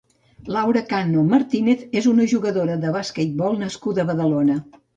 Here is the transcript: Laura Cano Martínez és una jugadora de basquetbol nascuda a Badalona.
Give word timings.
Laura 0.53 0.81
Cano 0.93 1.25
Martínez 1.33 1.85
és 2.01 2.09
una 2.13 2.27
jugadora 2.33 2.81
de 2.87 2.95
basquetbol 2.99 3.63
nascuda 3.67 4.05
a 4.07 4.11
Badalona. 4.13 4.61